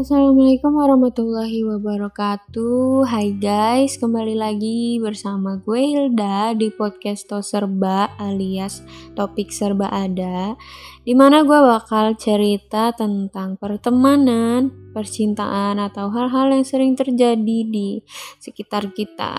[0.00, 3.04] Assalamualaikum warahmatullahi wabarakatuh.
[3.04, 8.80] Hai guys, kembali lagi bersama gue Hilda di podcast To Serba alias
[9.12, 10.56] Topik Serba Ada
[11.04, 18.00] Di mana gue bakal cerita tentang pertemanan, percintaan, atau hal-hal yang sering terjadi di
[18.40, 19.36] sekitar kita.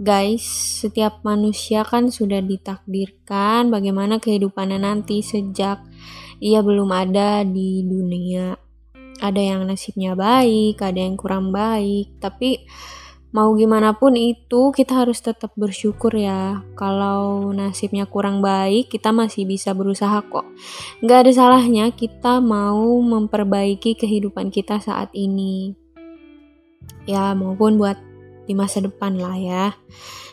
[0.00, 0.48] Guys,
[0.80, 5.84] setiap manusia kan sudah ditakdirkan bagaimana kehidupannya nanti sejak
[6.40, 8.67] ia belum ada di dunia
[9.18, 12.66] ada yang nasibnya baik, ada yang kurang baik, tapi
[13.28, 16.64] mau gimana pun itu kita harus tetap bersyukur ya.
[16.78, 20.46] Kalau nasibnya kurang baik, kita masih bisa berusaha kok.
[21.04, 25.76] Gak ada salahnya kita mau memperbaiki kehidupan kita saat ini.
[27.04, 28.00] Ya maupun buat
[28.48, 29.66] di masa depan lah ya.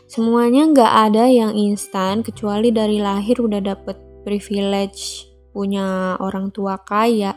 [0.08, 7.32] Semuanya gak ada yang instan kecuali dari lahir udah dapet privilege punya orang tua kaya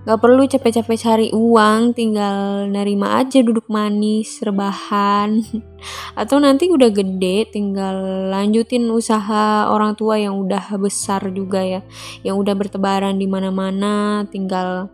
[0.00, 5.44] Gak perlu capek-capek cari uang, tinggal nerima aja duduk manis, rebahan.
[6.20, 11.84] Atau nanti udah gede, tinggal lanjutin usaha orang tua yang udah besar juga ya.
[12.24, 14.88] Yang udah bertebaran di mana-mana, tinggal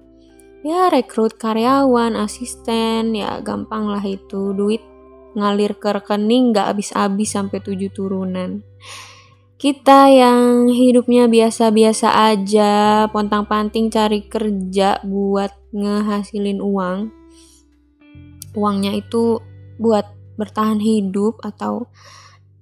[0.66, 4.50] ya rekrut karyawan, asisten, ya gampang lah itu.
[4.58, 4.82] Duit
[5.38, 8.64] ngalir ke rekening gak habis-habis sampai tujuh turunan
[9.56, 17.08] kita yang hidupnya biasa-biasa aja, pontang-panting cari kerja buat ngehasilin uang.
[18.52, 19.40] Uangnya itu
[19.80, 20.04] buat
[20.36, 21.88] bertahan hidup atau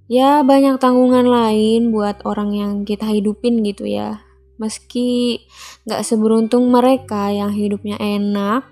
[0.07, 4.23] ya banyak tanggungan lain buat orang yang kita hidupin gitu ya.
[4.55, 5.43] Meski
[5.83, 8.63] gak seberuntung mereka yang hidupnya enak,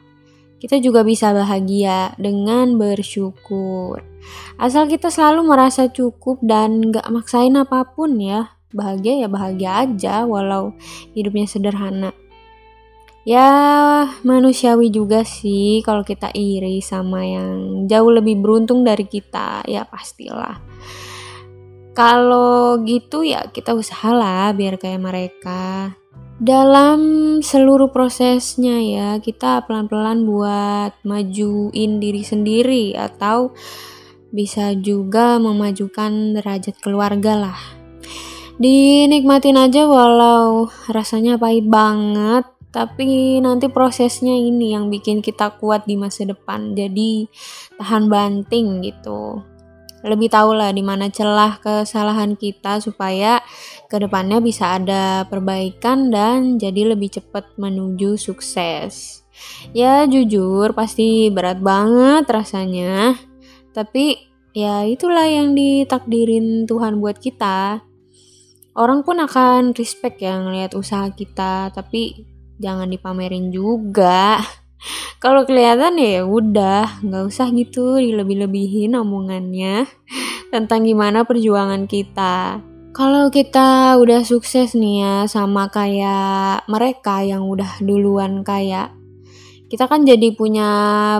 [0.63, 4.12] kita juga bisa bahagia dengan bersyukur.
[4.61, 8.55] Asal kita selalu merasa cukup dan gak maksain apa pun ya.
[8.73, 10.73] Bahagia ya bahagia aja walau
[11.13, 12.11] hidupnya sederhana.
[13.23, 13.47] Ya
[14.27, 19.63] manusiawi juga sih kalau kita iri sama yang jauh lebih beruntung dari kita.
[19.69, 20.59] Ya pastilah.
[21.93, 25.93] Kalau gitu ya kita usahalah biar kayak mereka
[26.43, 27.01] dalam
[27.39, 33.55] seluruh prosesnya ya kita pelan-pelan buat majuin diri sendiri atau
[34.33, 37.61] bisa juga memajukan derajat keluarga lah.
[38.57, 46.01] Dinikmatin aja walau rasanya pahit banget tapi nanti prosesnya ini yang bikin kita kuat di
[46.01, 47.29] masa depan jadi
[47.77, 49.45] tahan banting gitu.
[50.03, 53.39] Lebih tahu lah di mana celah kesalahan kita supaya
[53.87, 59.23] ke depannya bisa ada perbaikan dan jadi lebih cepat menuju sukses.
[59.71, 63.15] Ya jujur pasti berat banget rasanya,
[63.73, 67.81] tapi ya itulah yang ditakdirin Tuhan buat kita.
[68.73, 72.25] Orang pun akan respect ya ngeliat usaha kita, tapi
[72.57, 74.41] jangan dipamerin juga.
[75.23, 79.89] Kalau kelihatan ya udah nggak usah gitu dilebih-lebihin omongannya
[80.53, 82.61] tentang gimana perjuangan kita.
[82.93, 88.93] Kalau kita udah sukses nih ya sama kayak mereka yang udah duluan kayak
[89.73, 90.69] kita kan jadi punya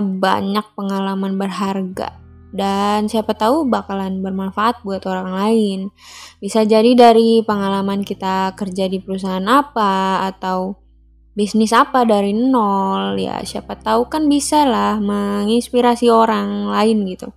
[0.05, 2.22] banyak pengalaman berharga
[2.53, 5.79] dan siapa tahu bakalan bermanfaat buat orang lain.
[6.37, 10.83] Bisa jadi dari pengalaman kita kerja di perusahaan apa atau
[11.33, 17.33] bisnis apa dari nol ya siapa tahu kan bisa lah menginspirasi orang lain gitu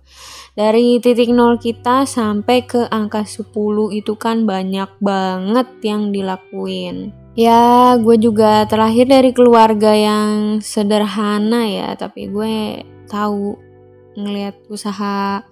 [0.53, 3.49] dari titik nol kita sampai ke angka 10
[3.97, 11.97] itu kan banyak banget yang dilakuin ya gue juga terlahir dari keluarga yang sederhana ya
[11.97, 13.57] tapi gue tahu
[14.17, 15.45] ngelihat usaha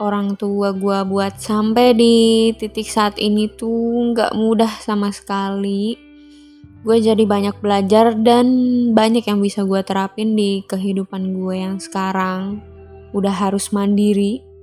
[0.00, 2.14] orang tua gue buat sampai di
[2.56, 6.00] titik saat ini tuh nggak mudah sama sekali.
[6.84, 8.48] Gue jadi banyak belajar dan
[8.92, 12.60] banyak yang bisa gue terapin di kehidupan gue yang sekarang.
[13.12, 14.53] Udah harus mandiri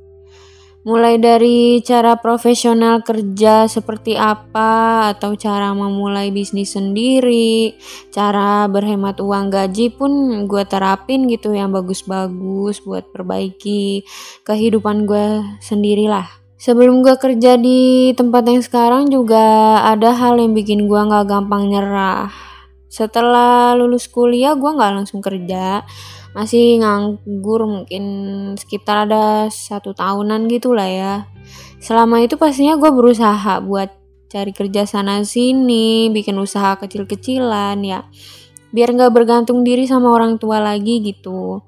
[0.82, 7.78] mulai dari cara profesional kerja seperti apa atau cara memulai bisnis sendiri
[8.10, 10.12] cara berhemat uang gaji pun
[10.50, 14.02] gue terapin gitu yang bagus-bagus buat perbaiki
[14.42, 20.86] kehidupan gue sendirilah Sebelum gue kerja di tempat yang sekarang juga ada hal yang bikin
[20.86, 22.30] gue gak gampang nyerah.
[22.86, 25.82] Setelah lulus kuliah gue gak langsung kerja,
[26.32, 28.04] masih nganggur mungkin
[28.56, 31.14] sekitar ada satu tahunan gitu lah ya.
[31.84, 33.92] Selama itu pastinya gue berusaha buat
[34.32, 38.08] cari kerja sana sini, bikin usaha kecil-kecilan ya.
[38.72, 41.60] Biar gak bergantung diri sama orang tua lagi gitu.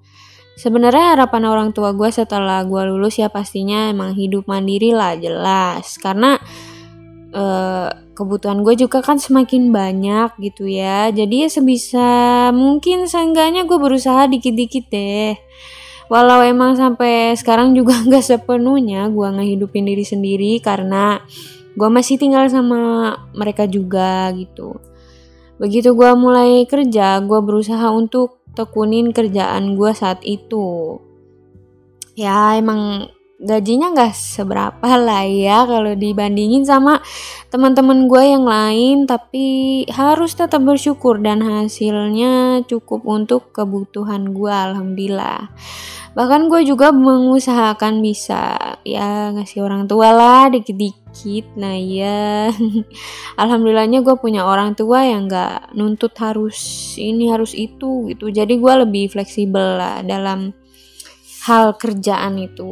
[0.56, 5.98] Sebenarnya harapan orang tua gue setelah gue lulus ya pastinya emang hidup mandiri lah jelas
[5.98, 6.38] karena
[7.34, 11.10] uh, kebutuhan gue juga kan semakin banyak gitu ya.
[11.10, 12.10] Jadi ya sebisa
[12.54, 15.34] mungkin seenggaknya gue berusaha dikit-dikit deh.
[16.08, 21.20] Walau emang sampai sekarang juga nggak sepenuhnya gue ngehidupin diri sendiri karena
[21.74, 24.78] gue masih tinggal sama mereka juga gitu.
[25.58, 31.02] Begitu gue mulai kerja gue berusaha untuk tekunin kerjaan gue saat itu.
[32.14, 33.10] Ya emang
[33.44, 37.04] gajinya nggak seberapa lah ya kalau dibandingin sama
[37.52, 45.52] teman-teman gue yang lain tapi harus tetap bersyukur dan hasilnya cukup untuk kebutuhan gue alhamdulillah.
[46.14, 48.56] Bahkan gue juga mengusahakan bisa
[48.86, 51.58] ya ngasih orang tua lah dikit-dikit.
[51.58, 52.48] Nah ya
[53.42, 56.56] alhamdulillahnya gue punya orang tua yang nggak nuntut harus
[56.96, 58.30] ini harus itu gitu.
[58.30, 60.54] Jadi gue lebih fleksibel lah dalam
[61.44, 62.72] hal kerjaan itu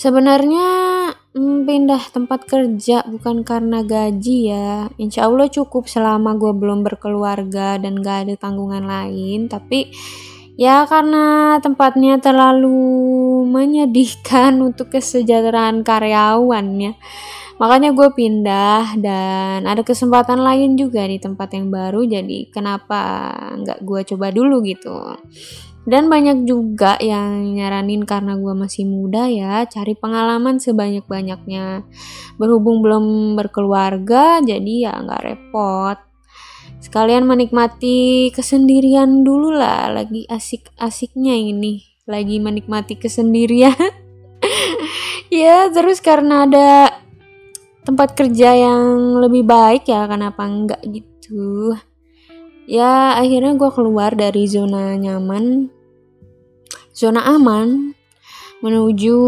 [0.00, 0.68] Sebenarnya
[1.36, 4.88] hmm, pindah tempat kerja bukan karena gaji ya.
[4.96, 9.52] Insya Allah cukup selama gue belum berkeluarga dan gak ada tanggungan lain.
[9.52, 9.92] Tapi
[10.56, 12.80] ya karena tempatnya terlalu
[13.44, 16.96] menyedihkan untuk kesejahteraan karyawannya.
[17.60, 22.08] Makanya gue pindah dan ada kesempatan lain juga di tempat yang baru.
[22.08, 24.96] Jadi kenapa nggak gue coba dulu gitu
[25.88, 31.88] dan banyak juga yang nyaranin karena gue masih muda ya cari pengalaman sebanyak-banyaknya.
[32.36, 35.98] Berhubung belum berkeluarga jadi ya nggak repot.
[36.80, 41.84] Sekalian menikmati kesendirian dulu lah lagi asik-asiknya ini.
[42.04, 43.76] Lagi menikmati kesendirian.
[45.30, 46.90] Ya terus karena ada
[47.86, 51.70] tempat kerja yang lebih baik ya kenapa enggak gitu
[52.70, 55.66] ya akhirnya gue keluar dari zona nyaman
[56.94, 57.98] zona aman
[58.62, 59.18] menuju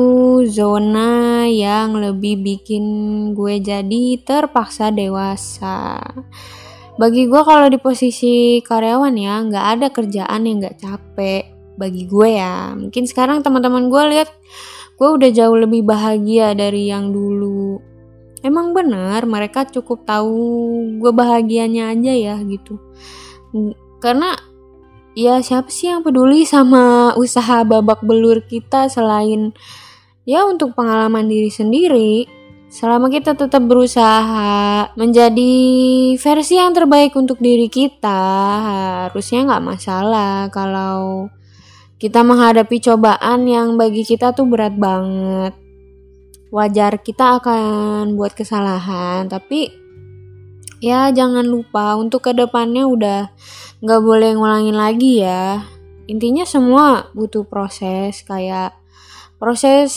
[0.47, 2.85] zona yang lebih bikin
[3.33, 5.99] gue jadi terpaksa dewasa.
[7.01, 11.49] Bagi gue kalau di posisi karyawan ya nggak ada kerjaan yang nggak capek
[11.81, 12.77] bagi gue ya.
[12.77, 14.29] Mungkin sekarang teman-teman gue lihat
[15.01, 17.81] gue udah jauh lebih bahagia dari yang dulu.
[18.45, 22.77] Emang bener mereka cukup tahu gue bahagianya aja ya gitu
[24.03, 24.35] karena
[25.13, 29.53] ya siapa sih yang peduli sama usaha babak belur kita selain
[30.25, 32.27] ya untuk pengalaman diri sendiri?
[32.73, 35.53] Selama kita tetap berusaha menjadi
[36.17, 38.21] versi yang terbaik untuk diri kita
[38.65, 41.29] harusnya nggak masalah kalau
[42.01, 45.53] kita menghadapi cobaan yang bagi kita tuh berat banget.
[46.49, 49.82] Wajar kita akan buat kesalahan tapi
[50.83, 53.31] ya jangan lupa untuk ke depannya udah
[53.79, 55.63] nggak boleh ngulangin lagi ya.
[56.11, 58.75] Intinya semua butuh proses kayak
[59.39, 59.93] proses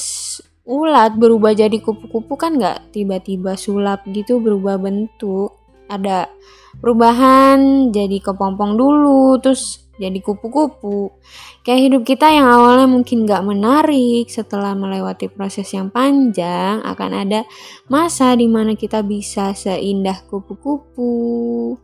[0.65, 5.57] ulat berubah jadi kupu-kupu kan nggak tiba-tiba sulap gitu berubah bentuk.
[5.89, 6.29] Ada
[6.77, 11.15] perubahan jadi kepompong dulu terus jadi kupu-kupu.
[11.63, 17.41] Kayak hidup kita yang awalnya mungkin gak menarik setelah melewati proses yang panjang akan ada
[17.87, 21.75] masa di mana kita bisa seindah kupu-kupu.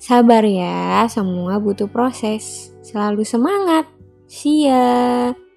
[0.00, 2.72] Sabar ya, semua butuh proses.
[2.84, 3.84] Selalu semangat.
[4.44, 5.47] Ya.